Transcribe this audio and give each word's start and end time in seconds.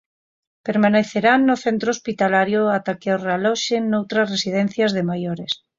Permanecerán 0.67 1.39
no 1.47 1.55
centro 1.65 1.89
hospitalario 1.95 2.61
ata 2.77 2.97
que 2.99 3.09
os 3.15 3.23
realoxen 3.29 3.81
noutras 3.91 4.27
residencias 4.33 4.91
de 4.93 5.07
maiores. 5.11 5.51